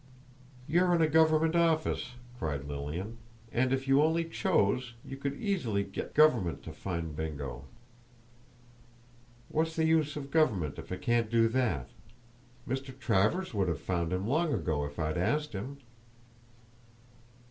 [0.67, 3.19] "You're in a government office," cried Lilian,
[3.51, 7.65] "and if you only chose, you could easily g get g government to find Bingo!
[9.49, 11.89] What's the use of government if it can't do that?
[12.67, 12.97] Mr.
[12.97, 15.77] Travers would have found him long ago if I'd asked him!"